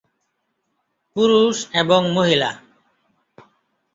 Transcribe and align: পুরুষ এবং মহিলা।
পুরুষ 1.15 1.57
এবং 1.73 2.01
মহিলা। 2.13 2.51